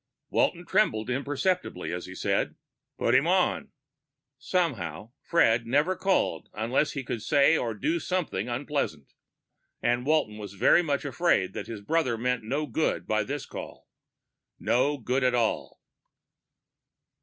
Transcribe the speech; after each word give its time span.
Walton 0.31 0.65
trembled 0.65 1.11
imperceptibly 1.11 1.91
as 1.93 2.07
he 2.07 2.15
said, 2.15 2.55
"Put 2.97 3.13
him 3.13 3.27
on." 3.27 3.71
Somehow, 4.39 5.11
Fred 5.21 5.67
never 5.67 5.95
called 5.95 6.49
unless 6.55 6.93
he 6.93 7.03
could 7.03 7.21
say 7.21 7.55
or 7.55 7.75
do 7.75 7.99
something 7.99 8.49
unpleasant. 8.49 9.13
And 9.79 10.03
Walton 10.03 10.39
was 10.39 10.53
very 10.53 10.81
much 10.81 11.05
afraid 11.05 11.53
that 11.53 11.67
his 11.67 11.81
brother 11.81 12.17
meant 12.17 12.43
no 12.43 12.65
good 12.65 13.05
by 13.05 13.23
this 13.23 13.45
call. 13.45 13.87
No 14.57 14.97
good 14.97 15.23
at 15.23 15.35
all. 15.35 15.79